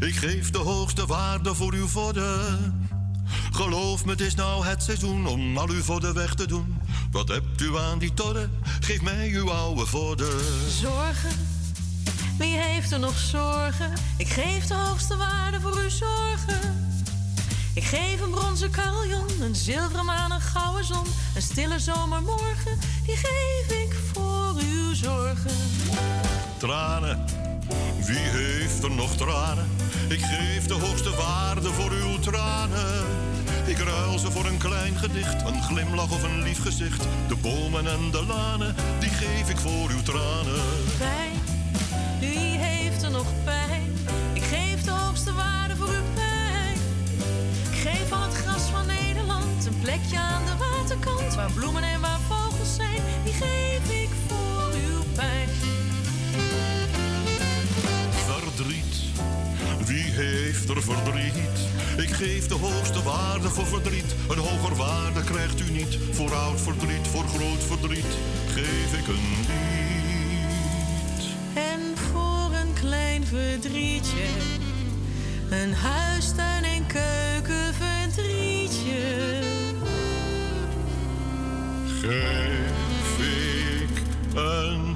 Ik 0.00 0.14
geef 0.14 0.50
de 0.50 0.58
hoogste 0.58 1.06
waarde 1.06 1.54
voor 1.54 1.72
uw 1.72 1.86
vodden. 1.86 2.88
Geloof 3.52 4.04
me, 4.04 4.10
het 4.10 4.20
is 4.20 4.34
nou 4.34 4.66
het 4.66 4.82
seizoen 4.82 5.26
om 5.26 5.58
al 5.58 5.68
uw 5.68 5.82
vodden 5.82 6.14
weg 6.14 6.34
te 6.34 6.46
doen. 6.46 6.78
Wat 7.10 7.28
hebt 7.28 7.60
u 7.60 7.78
aan 7.78 7.98
die 7.98 8.14
torren? 8.14 8.50
Geef 8.80 9.02
mij 9.02 9.30
uw 9.32 9.50
oude 9.50 9.86
vodden. 9.86 10.40
Zorgen? 10.70 11.30
Wie 12.38 12.56
heeft 12.58 12.92
er 12.92 12.98
nog 12.98 13.18
zorgen? 13.18 13.92
Ik 14.16 14.28
geef 14.28 14.66
de 14.66 14.74
hoogste 14.74 15.16
waarde 15.16 15.60
voor 15.60 15.76
uw 15.76 15.90
zorgen. 15.90 16.94
Ik 17.74 17.84
geef 17.84 18.20
een 18.20 18.30
bronzen 18.30 18.70
carillon, 18.70 19.42
een 19.42 19.54
zilveren 19.54 20.04
maan, 20.04 20.32
een 20.32 20.40
gouden 20.40 20.84
zon. 20.84 21.06
Een 21.34 21.42
stille 21.42 21.78
zomermorgen, 21.78 22.78
die 23.04 23.16
geef 23.16 23.78
ik 23.84 23.94
voor 24.12 24.54
uw 24.54 24.94
zorgen. 24.94 25.56
Tranen, 26.58 27.24
wie 28.06 28.18
heeft 28.18 28.82
er 28.82 28.90
nog 28.90 29.16
tranen? 29.16 29.70
Ik 30.08 30.20
geef 30.20 30.66
de 30.66 30.74
hoogste 30.74 31.10
waarde 31.16 31.68
voor 31.72 31.90
uw 31.90 32.18
tranen. 32.18 33.04
Ik 33.66 33.78
ruil 33.78 34.18
ze 34.18 34.30
voor 34.30 34.46
een 34.46 34.58
klein 34.58 34.96
gedicht, 34.96 35.46
een 35.46 35.62
glimlach 35.62 36.12
of 36.12 36.22
een 36.22 36.42
lief 36.42 36.62
gezicht. 36.62 37.06
De 37.28 37.36
bomen 37.36 37.86
en 37.86 38.10
de 38.10 38.24
lanen, 38.26 38.74
die 38.98 39.10
geef 39.10 39.50
ik 39.50 39.56
voor 39.56 39.90
uw 39.90 40.02
tranen. 40.02 40.60
Pijn, 40.98 41.32
wie 42.20 42.58
heeft 42.58 43.02
er 43.02 43.10
nog 43.10 43.26
pijn? 43.44 43.92
Ik 44.32 44.42
geef 44.42 44.82
de 44.82 44.90
hoogste 44.90 45.32
waarde 45.32 45.76
voor 45.76 45.88
uw 45.88 46.08
pijn. 46.14 46.76
Ik 47.70 47.78
geef 47.78 48.12
al 48.12 48.22
het 48.22 48.34
gras 48.34 48.62
van 48.62 48.86
Nederland, 48.86 49.66
een 49.66 49.80
plekje 49.80 50.18
aan 50.18 50.44
de 50.44 50.56
waterkant. 50.58 51.34
Waar 51.34 51.50
bloemen 51.52 51.82
en 51.82 52.00
waar 52.00 52.20
vogels 52.28 52.74
zijn, 52.74 53.00
die 53.24 53.32
geef 53.32 53.90
ik 54.02 54.10
voor 54.28 54.70
uw 54.72 55.02
pijn. 55.14 55.48
Verdriet, 58.56 58.96
wie 59.84 60.02
heeft 60.02 60.68
er 60.68 60.82
verdriet? 60.82 61.34
Ik 61.96 62.10
geef 62.10 62.46
de 62.46 62.54
hoogste 62.54 63.02
waarde 63.02 63.48
voor 63.48 63.66
verdriet. 63.66 64.14
Een 64.28 64.38
hoger 64.38 64.76
waarde 64.76 65.24
krijgt 65.24 65.60
u 65.60 65.70
niet. 65.70 65.98
Voor 66.12 66.34
oud 66.34 66.60
verdriet, 66.60 67.06
voor 67.10 67.24
groot 67.24 67.62
verdriet, 67.62 68.16
geef 68.54 68.98
ik 68.98 69.08
een 69.08 69.14
lied. 69.14 69.48
En 71.54 71.80
voor 72.12 72.54
een 72.54 72.72
klein 72.72 73.26
verdrietje, 73.26 74.24
een 75.50 75.74
huistuin 75.74 76.64
en 76.64 76.86
keukenverdrietje. 76.86 79.40
Geef 82.00 83.18
ik 83.18 84.02
een 84.34 84.95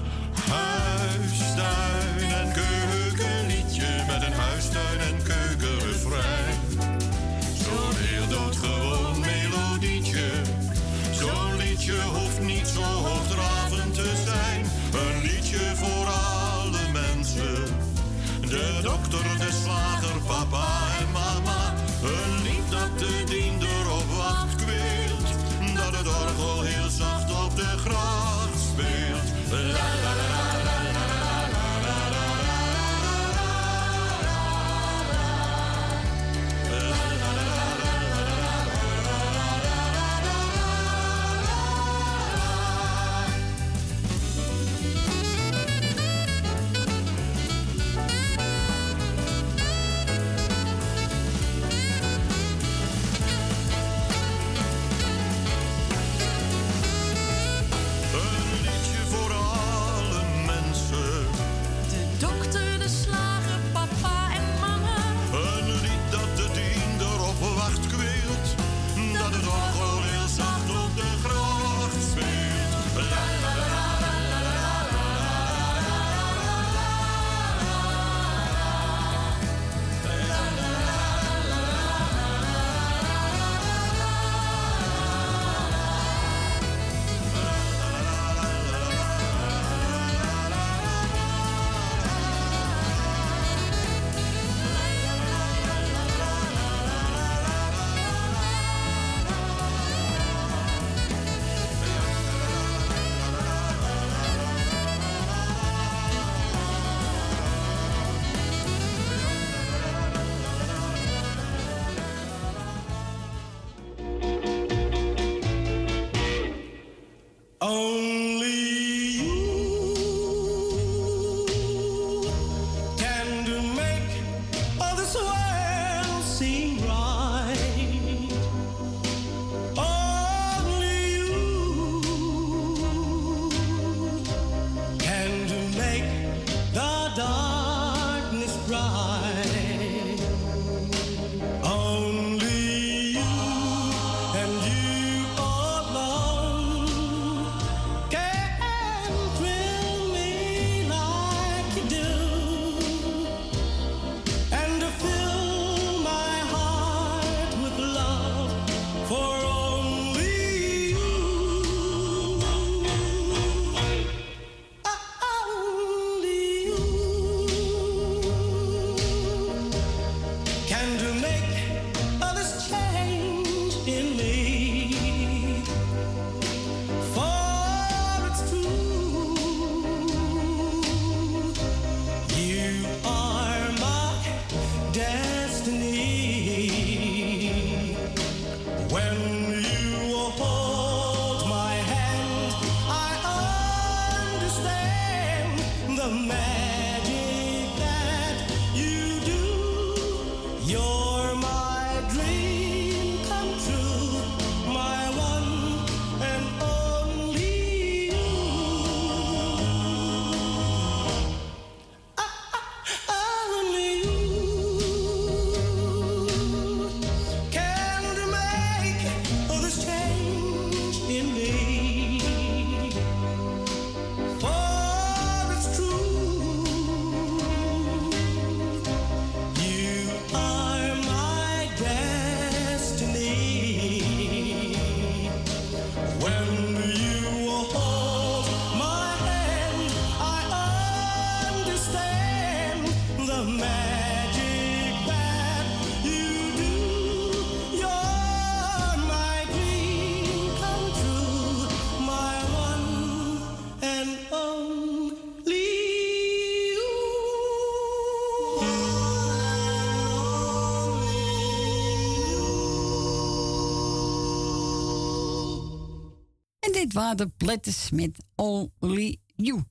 dit 266.90 266.98
waren 266.98 267.16
de 267.16 267.28
pletters 267.28 267.90
met 267.90 268.24
Only 268.34 269.20
You. 269.36 269.64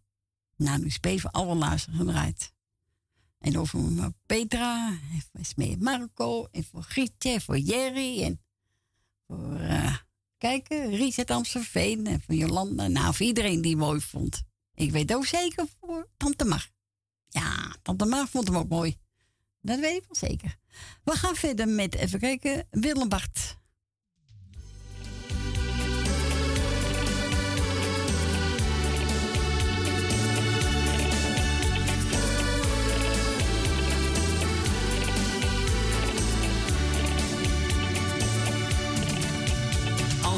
Nou, 0.56 0.80
nu 0.80 0.90
voor 1.20 1.30
alle 1.30 1.56
luisteren 1.56 2.00
gedraaid. 2.00 2.54
En 3.40 3.58
over 3.58 4.14
Petra, 4.26 4.88
en 4.88 5.22
voor 5.32 5.46
Smee 5.46 5.78
Marco, 5.78 6.48
en 6.52 6.64
voor 6.64 6.84
Gietje, 6.84 7.30
en 7.30 7.42
voor 7.42 7.58
Jerry, 7.58 8.24
en 8.24 8.42
voor, 9.28 9.60
eh 9.60 9.98
kijken, 10.38 10.90
Ries 10.96 11.18
uit 11.18 11.30
en 12.08 12.22
voor 12.22 12.36
Jolanda. 12.36 12.88
Nou, 12.88 13.16
voor 13.16 13.26
iedereen 13.26 13.62
die 13.62 13.78
mooi 13.78 14.02
vond. 14.02 14.42
Ik 14.74 14.92
weet 14.92 15.14
ook 15.14 15.26
zeker 15.26 15.66
voor 15.80 16.10
Tante 16.18 16.46
Mar. 16.46 16.70
Ja, 17.28 17.76
Tante 17.82 18.06
Mar 18.06 18.28
vond 18.28 18.48
hem 18.48 18.58
ook 18.58 18.70
mooi. 18.70 18.98
Dat 19.62 19.80
weet 19.80 19.98
ik 19.98 20.06
wel 20.08 20.30
zeker. 20.30 20.56
We 21.04 21.12
gaan 21.12 21.36
verder 21.36 21.68
met, 21.68 21.96
even 21.96 22.20
kijken, 22.20 22.68
Willem 22.70 23.10
Bart. 23.10 23.59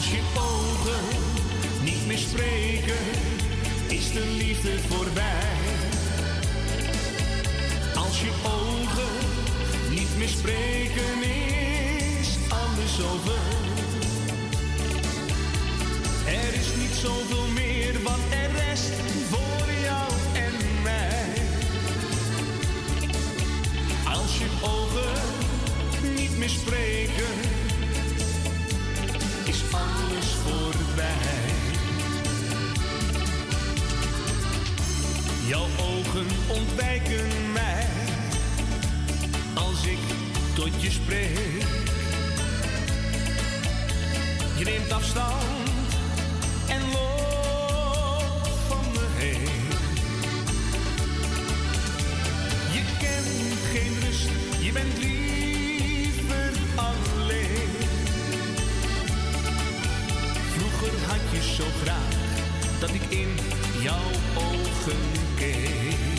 Als 0.01 0.11
je 0.11 0.21
ogen 0.37 1.03
niet 1.83 2.07
meer 2.07 2.17
spreken, 2.17 2.97
is 3.87 4.11
de 4.11 4.25
liefde 4.37 4.79
voorbij. 4.79 5.57
Als 7.95 8.21
je 8.21 8.31
ogen 8.45 9.13
niet 9.89 10.17
meer 10.17 10.27
spreken, 10.27 11.23
is 12.19 12.37
alles 12.49 13.01
over. 13.13 13.41
Er 16.25 16.53
is 16.53 16.75
niet 16.77 16.95
zoveel 17.01 17.47
meer 17.53 18.03
wat 18.03 18.19
er 18.29 18.51
rest 18.51 18.93
voor 19.29 19.67
jou 19.83 20.11
en 20.33 20.81
mij. 20.83 21.33
Als 24.13 24.37
je 24.37 24.47
ogen 24.61 25.21
niet 26.15 26.37
meer 26.37 26.49
spreken, 26.49 27.50
alles 30.11 30.29
voorbij. 30.29 31.53
Jouw 35.47 35.67
ogen 35.79 36.25
ontwijken 36.47 37.51
mij 37.53 37.87
als 39.53 39.85
ik 39.85 39.99
tot 40.53 40.81
je 40.81 40.91
spreek. 40.91 41.63
Je 44.57 44.65
neemt 44.65 44.91
afstand 44.91 45.69
en 46.67 46.81
loopt 46.91 48.49
van 48.67 48.91
me 48.91 49.05
heen. 49.17 49.49
Je 52.71 52.81
kent 52.99 53.57
geen 53.71 53.99
rust, 54.05 54.29
je 54.59 54.71
bent 54.71 54.97
liever 54.97 55.10
Had 61.21 61.31
je 61.31 61.53
zo 61.53 61.63
graag 61.83 62.79
dat 62.79 62.89
ik 62.89 63.01
in 63.09 63.35
jouw 63.81 64.11
ogen 64.35 65.01
keek. 65.35 66.10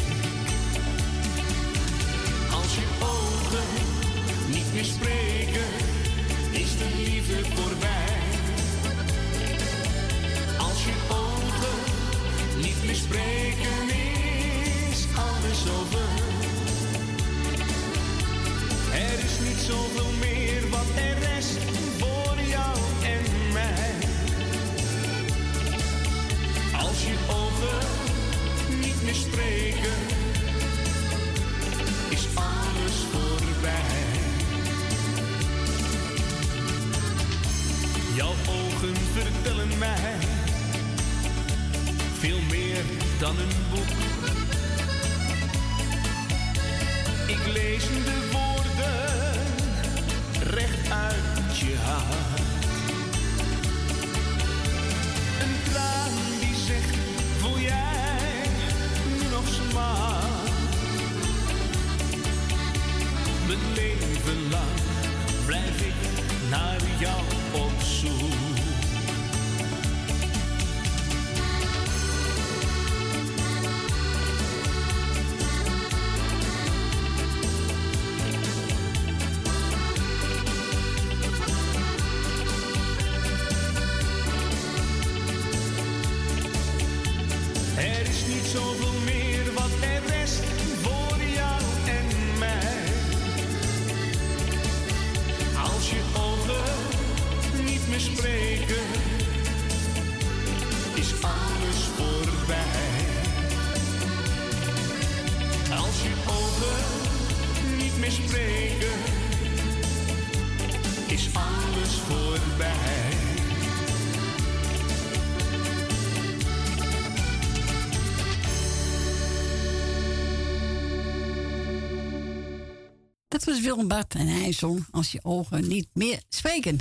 Bart 123.62 124.14
en 124.14 124.26
hij 124.26 124.52
zong 124.52 124.86
Als 124.90 125.12
je 125.12 125.24
ogen 125.24 125.68
niet 125.68 125.88
meer 125.92 126.22
spreken. 126.28 126.78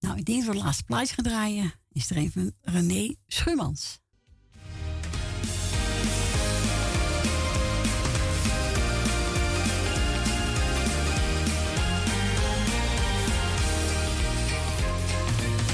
Nou, 0.00 0.18
ik 0.18 0.24
denk 0.24 0.38
dat 0.38 0.48
we 0.48 0.58
de 0.58 0.64
laatste 0.64 0.84
plaats 0.84 1.12
gaan 1.12 1.24
draaien. 1.24 1.72
Is 1.92 2.10
er 2.10 2.16
even 2.16 2.56
René 2.60 3.14
Schuurmans. 3.26 3.98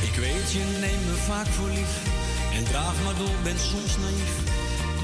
Ik 0.02 0.14
weet, 0.14 0.52
je 0.52 0.78
neemt 0.80 1.06
me 1.06 1.14
vaak 1.14 1.46
voor 1.46 1.68
lief. 1.68 2.02
En 2.54 2.64
draag 2.64 3.04
maar 3.04 3.16
door, 3.16 3.42
ben 3.42 3.58
soms 3.58 3.96
naïef. 3.96 4.44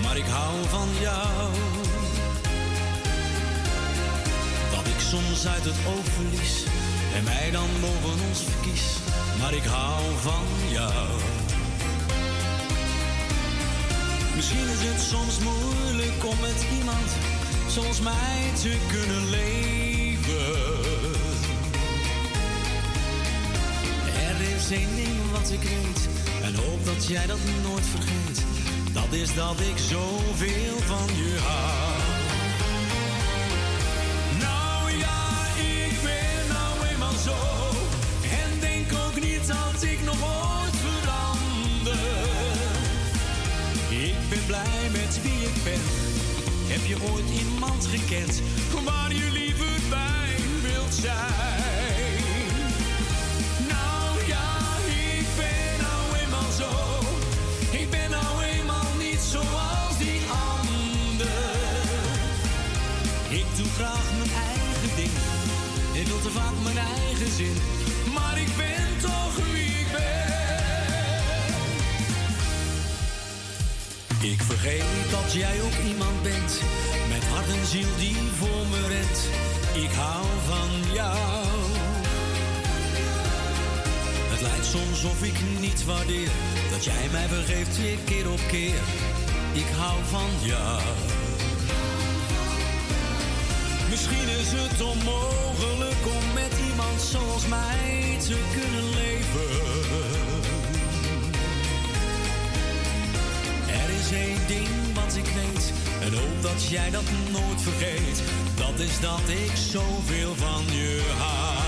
Maar 0.02 0.16
ik 0.16 0.24
hou 0.24 0.68
van 0.68 0.88
jou. 1.00 2.01
Ik 4.94 5.00
soms 5.00 5.46
uit 5.46 5.64
het 5.64 5.78
oog 5.86 6.06
verlies. 6.16 6.54
En 7.16 7.24
mij 7.24 7.50
dan 7.50 7.68
boven 7.80 8.26
ons 8.28 8.40
verkies. 8.50 8.84
Maar 9.40 9.54
ik 9.54 9.64
hou 9.64 10.02
van 10.20 10.46
jou. 10.70 11.08
Misschien 14.36 14.68
is 14.76 14.82
het 14.90 15.00
soms 15.00 15.38
moeilijk 15.38 16.24
om 16.24 16.38
met 16.40 16.60
iemand 16.78 17.08
zoals 17.68 18.00
mij 18.00 18.38
te 18.62 18.76
kunnen 18.92 19.30
leven. 19.30 20.52
Er 24.28 24.38
is 24.56 24.70
één 24.70 24.96
ding 24.96 25.30
wat 25.32 25.50
ik 25.50 25.62
weet 25.62 26.08
en 26.42 26.54
hoop 26.54 26.84
dat 26.84 27.06
jij 27.06 27.26
dat 27.26 27.38
nooit 27.62 27.86
vergeet. 27.86 28.44
Dat 28.92 29.12
is 29.12 29.34
dat 29.34 29.60
ik 29.60 29.78
zoveel 29.78 30.76
van 30.86 31.16
je 31.16 31.38
hou. 31.38 32.01
Ben 44.46 44.56
blij 44.62 44.90
met 44.92 45.22
wie 45.22 45.42
ik 45.48 45.64
ben. 45.64 45.80
Heb 46.72 46.86
je 46.86 46.96
ooit 47.12 47.24
iemand 47.42 47.86
gekend 47.86 48.42
waar 48.84 49.14
je 49.14 49.28
liever 49.32 49.80
bij 49.90 50.36
wilt 50.62 50.94
zijn? 50.94 52.22
Nou 53.68 54.26
ja, 54.26 54.48
ik 55.16 55.26
ben 55.36 55.72
nou 55.84 56.22
eenmaal 56.22 56.50
zo. 56.58 56.70
Ik 57.70 57.90
ben 57.90 58.10
nou 58.10 58.42
eenmaal 58.42 58.92
niet 58.98 59.20
zoals 59.20 59.98
die 59.98 60.20
ander. 60.50 61.54
Ik 63.28 63.46
doe 63.56 63.68
graag 63.78 64.08
mijn 64.18 64.30
eigen 64.50 64.96
ding. 64.96 65.14
Ik 65.92 66.06
wil 66.06 66.20
te 66.20 66.30
vaak 66.30 66.56
mijn 66.62 66.78
eigen 66.78 67.32
zin. 67.36 67.81
Vergeet 74.62 75.10
dat 75.10 75.32
jij 75.32 75.60
ook 75.62 75.78
iemand 75.86 76.22
bent. 76.22 76.60
Met 77.08 77.24
hart 77.24 77.48
en 77.48 77.66
ziel 77.66 77.96
die 77.98 78.16
voor 78.38 78.66
me 78.70 78.88
rent. 78.88 79.18
Ik 79.84 79.90
hou 79.90 80.26
van 80.48 80.94
jou. 80.94 81.16
Het 84.32 84.40
lijkt 84.40 84.66
soms 84.66 85.04
of 85.04 85.22
ik 85.22 85.38
niet 85.60 85.84
waardeer. 85.84 86.30
Dat 86.70 86.84
jij 86.84 87.08
mij 87.12 87.26
vergeeft 87.26 87.76
weer 87.76 87.98
keer 88.04 88.30
op 88.30 88.40
keer. 88.48 88.82
Ik 89.52 89.70
hou 89.76 89.98
van 90.04 90.30
jou. 90.42 90.82
Misschien 93.90 94.28
is 94.40 94.50
het 94.60 94.80
onmogelijk 94.80 96.02
om 96.16 96.24
met 96.34 96.54
iemand 96.70 97.00
zoals 97.00 97.46
mij 97.46 98.16
te 98.28 98.38
kunnen 98.56 98.84
leven. 98.90 99.61
Één 104.12 104.46
ding 104.46 104.68
wat 104.94 105.16
ik 105.16 105.24
weet 105.24 105.72
en 106.00 106.12
hoop 106.18 106.42
dat 106.42 106.64
jij 106.68 106.90
dat 106.90 107.04
nooit 107.32 107.60
vergeet. 107.62 108.22
Dat 108.54 108.78
is 108.78 109.00
dat 109.00 109.28
ik 109.28 109.56
zoveel 109.56 110.34
van 110.34 110.64
je 110.64 111.12
hou. 111.18 111.62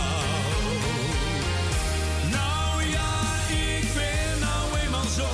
Nou 2.31 2.91
ja, 2.91 3.13
ik 3.79 3.87
ben 3.95 4.39
nou 4.41 4.85
eenmaal 4.85 5.09
zo. 5.17 5.29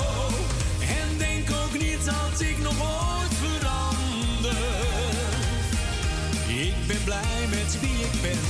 En 1.01 1.19
denk 1.19 1.51
ook 1.51 1.81
niet 1.81 2.05
dat 2.05 2.41
ik 2.41 2.59
nog 2.59 2.79
ooit 2.81 3.35
verander. 3.45 4.63
Ik 6.47 6.75
ben 6.87 7.05
blij 7.05 7.41
met 7.51 7.81
wie 7.81 7.99
ik 8.09 8.21
ben. 8.23 8.41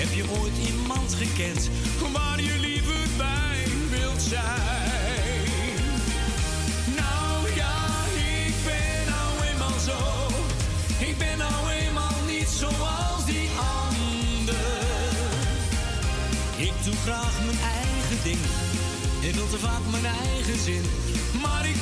Heb 0.00 0.12
je 0.14 0.24
ooit 0.40 0.68
iemand 0.68 1.14
gekend 1.14 1.70
waar 2.12 2.40
je 2.40 2.56
liever 2.60 3.06
bij 3.16 3.64
wilt 3.90 4.22
zijn? 4.22 4.79
Graag 17.10 17.44
mijn 17.44 17.58
eigen 17.58 18.18
ding. 18.24 18.38
Ik 19.20 19.34
wil 19.34 19.48
te 19.48 19.58
vaak 19.58 19.84
mijn 19.90 20.04
eigen 20.04 20.58
zin. 20.58 20.82
Maar 21.42 21.68
ik 21.68 21.76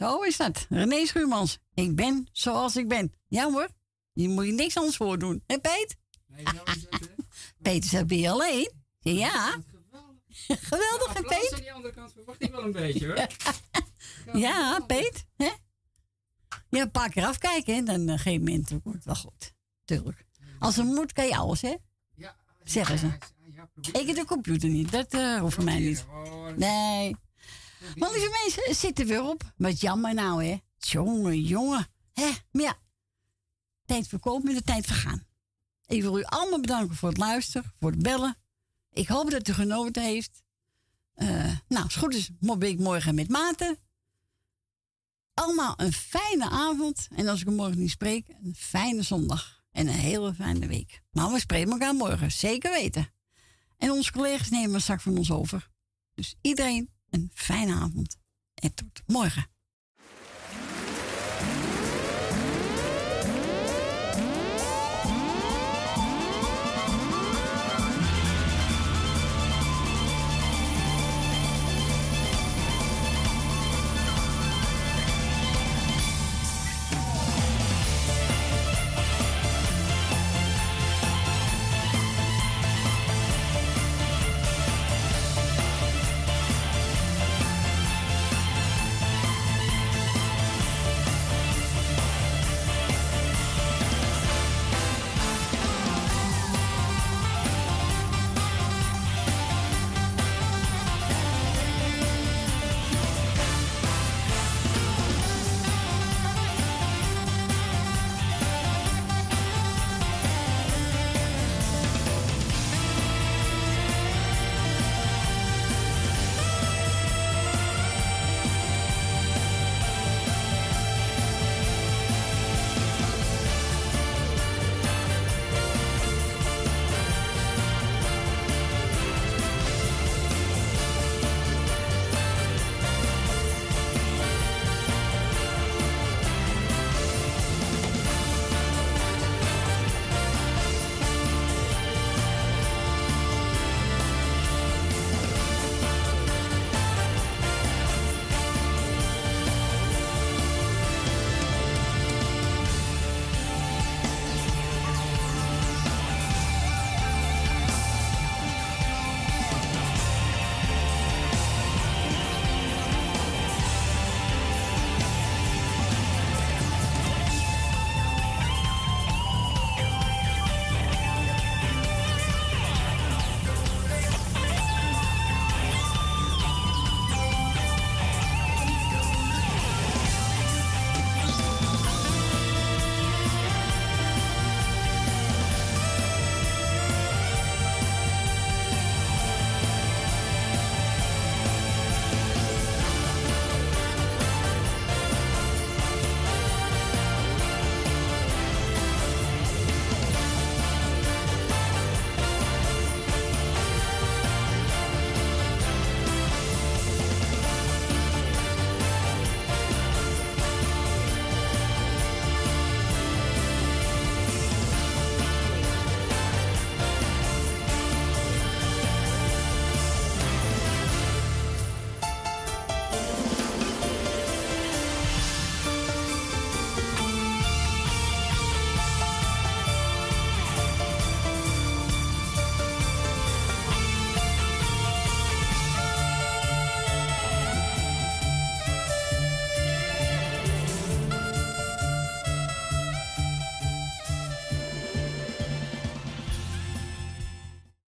Zo 0.00 0.22
is 0.22 0.36
dat. 0.36 0.66
René 0.68 1.06
Schuurmans. 1.06 1.58
Ik 1.74 1.96
ben 1.96 2.28
zoals 2.32 2.76
ik 2.76 2.88
ben. 2.88 3.14
Ja 3.28 3.50
hoor. 3.50 3.68
Je 4.12 4.28
moet 4.28 4.46
je 4.46 4.52
niks 4.52 4.76
anders 4.76 4.96
voor 4.96 5.18
doen. 5.18 5.42
Hé 5.46 5.58
Peet? 5.58 5.96
Peter 7.62 7.90
zegt, 7.90 8.06
ben 8.06 8.18
je 8.18 8.30
alleen? 8.30 8.72
Ja. 8.98 9.50
Geweldig, 10.70 11.12
hè 11.12 11.18
Applaus 11.18 11.38
Peet? 11.40 11.52
aan 11.54 11.60
die 11.60 11.72
andere 11.72 11.94
kant 11.94 12.12
verwacht 12.12 12.42
ik 12.42 12.50
wel 12.50 12.62
een 12.62 12.72
beetje 12.72 13.06
hoor. 13.06 13.26
Ja, 14.40 14.80
Peet. 14.86 15.24
Hè? 15.36 15.50
Ja, 16.70 16.80
een 16.82 16.90
paar 16.90 17.10
keer 17.10 17.24
afkijken, 17.24 17.74
hè? 17.74 17.82
dan 17.82 18.00
op 18.02 18.08
een 18.08 18.18
gegeven 18.18 18.44
moment 18.44 18.70
wordt 18.70 18.84
het 18.92 19.04
wel 19.04 19.14
goed. 19.14 19.52
Tuurlijk. 19.84 20.26
Als 20.58 20.76
het 20.76 20.86
moet, 20.86 21.12
kan 21.12 21.26
je 21.26 21.36
alles, 21.36 21.60
hè? 21.60 21.76
Ja. 22.14 22.36
Zeggen 22.64 22.98
ze. 22.98 23.06
Ik 23.92 24.06
heb 24.06 24.16
de 24.16 24.24
computer 24.24 24.68
niet, 24.68 24.90
dat 24.92 25.14
eh 25.14 25.38
hoeft 25.40 25.54
voor 25.54 25.64
mij 25.64 25.78
niet. 25.78 26.06
Nee. 26.56 27.16
Maar 27.94 28.10
lieve 28.10 28.38
mensen, 28.42 28.62
het 28.64 28.76
zit 28.76 28.98
er 28.98 29.06
weer 29.06 29.22
op. 29.22 29.52
Wat 29.56 29.80
jammer 29.80 30.14
nou, 30.14 30.44
hè? 30.44 30.58
Jongen, 30.78 31.40
jongen. 31.40 31.86
Hè? 32.12 32.30
Maar 32.50 32.62
ja, 32.62 32.78
tijd 33.84 34.08
verkoopt 34.08 34.44
met 34.44 34.54
de 34.54 34.62
tijd 34.62 34.86
vergaan. 34.86 35.26
Ik 35.86 36.02
wil 36.02 36.18
u 36.18 36.24
allemaal 36.24 36.60
bedanken 36.60 36.96
voor 36.96 37.08
het 37.08 37.18
luisteren, 37.18 37.72
voor 37.80 37.90
het 37.90 38.02
bellen. 38.02 38.36
Ik 38.90 39.08
hoop 39.08 39.30
dat 39.30 39.48
u 39.48 39.52
genoten 39.52 40.02
heeft. 40.02 40.42
Eh, 41.14 41.56
nou, 41.68 41.84
als 41.84 41.96
goed 41.96 42.14
is, 42.14 42.30
ben 42.38 42.62
ik 42.62 42.78
morgen 42.78 43.14
met 43.14 43.28
Maarten. 43.28 43.78
Allemaal 45.34 45.74
een 45.76 45.92
fijne 45.92 46.48
avond. 46.50 47.08
En 47.14 47.28
als 47.28 47.40
ik 47.40 47.46
hem 47.46 47.56
morgen 47.56 47.78
niet 47.78 47.90
spreek, 47.90 48.28
een 48.28 48.54
fijne 48.56 49.02
zondag. 49.02 49.62
En 49.72 49.86
een 49.86 49.94
hele 49.94 50.34
fijne 50.34 50.66
week. 50.66 51.02
Nou, 51.10 51.32
we 51.32 51.40
spreken 51.40 51.70
elkaar 51.72 51.94
morgen, 51.94 52.32
zeker 52.32 52.70
weten. 52.70 53.12
En 53.78 53.90
onze 53.90 54.12
collega's 54.12 54.50
nemen 54.50 54.80
straks 54.80 55.02
van 55.02 55.18
ons 55.18 55.30
over. 55.30 55.70
Dus 56.14 56.34
iedereen 56.40 56.90
een 57.10 57.30
fijne 57.34 57.74
avond. 57.74 58.16
En 58.54 58.74
tot 58.74 59.02
morgen. 59.06 59.46